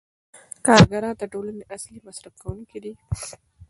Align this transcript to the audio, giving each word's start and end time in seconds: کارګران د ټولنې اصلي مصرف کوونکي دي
کارګران 0.65 1.13
د 1.19 1.23
ټولنې 1.33 1.61
اصلي 1.75 1.99
مصرف 2.07 2.33
کوونکي 2.43 2.79
دي 2.83 2.93